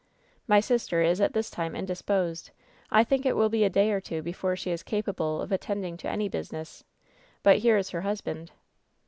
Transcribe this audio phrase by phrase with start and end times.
[0.47, 2.49] "My sister is at this time indisposed.
[2.89, 5.95] I think it will be a day or two before she is capable of attending
[5.97, 6.83] to any business.
[7.43, 8.51] But here is her husband."